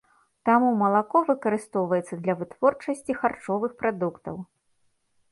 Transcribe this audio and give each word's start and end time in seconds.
Таму 0.47 0.69
малако 0.83 1.19
выкарыстоўваецца 1.27 2.15
для 2.23 2.35
вытворчасці 2.39 3.17
харчовых 3.21 3.71
прадуктаў. 3.83 4.35